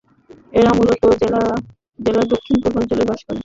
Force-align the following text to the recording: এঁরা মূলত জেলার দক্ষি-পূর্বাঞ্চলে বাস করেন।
এঁরা 0.53 0.71
মূলত 0.77 1.01
জেলার 1.99 2.25
দক্ষি-পূর্বাঞ্চলে 2.31 3.03
বাস 3.09 3.19
করেন। 3.25 3.39